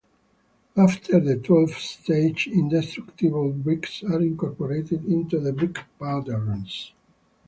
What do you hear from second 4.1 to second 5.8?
incorporated into the brick